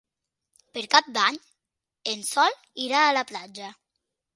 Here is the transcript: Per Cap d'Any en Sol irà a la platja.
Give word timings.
Per 0.77 0.83
Cap 0.95 1.11
d'Any 1.19 1.39
en 2.15 2.27
Sol 2.33 2.59
irà 2.89 3.07
a 3.11 3.17
la 3.23 3.27
platja. 3.35 3.75